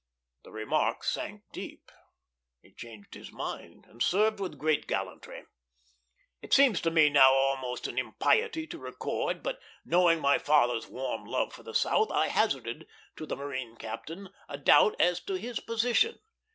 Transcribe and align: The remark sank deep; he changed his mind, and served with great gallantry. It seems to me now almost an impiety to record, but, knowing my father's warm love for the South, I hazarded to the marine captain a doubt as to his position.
The 0.41 0.51
remark 0.51 1.03
sank 1.03 1.43
deep; 1.51 1.91
he 2.59 2.73
changed 2.73 3.13
his 3.13 3.31
mind, 3.31 3.85
and 3.85 4.01
served 4.01 4.39
with 4.39 4.57
great 4.57 4.87
gallantry. 4.87 5.43
It 6.41 6.55
seems 6.55 6.81
to 6.81 6.89
me 6.89 7.07
now 7.07 7.31
almost 7.33 7.85
an 7.87 7.99
impiety 7.99 8.65
to 8.65 8.79
record, 8.79 9.43
but, 9.43 9.59
knowing 9.85 10.19
my 10.19 10.39
father's 10.39 10.87
warm 10.87 11.25
love 11.25 11.53
for 11.53 11.61
the 11.61 11.75
South, 11.75 12.09
I 12.09 12.29
hazarded 12.29 12.87
to 13.17 13.27
the 13.27 13.35
marine 13.35 13.75
captain 13.75 14.29
a 14.49 14.57
doubt 14.57 14.95
as 14.99 15.19
to 15.25 15.35
his 15.35 15.59
position. 15.59 16.17